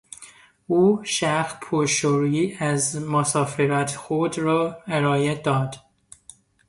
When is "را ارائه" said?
4.39-5.35